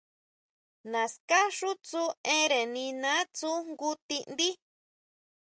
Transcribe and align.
Naská 0.91 1.41
xu 1.57 1.71
tsú 1.85 2.03
énnre 2.37 2.61
niná 2.75 3.15
tsú 3.35 3.51
jngu 3.67 3.91
ti 4.07 4.17
ndí. 4.31 4.49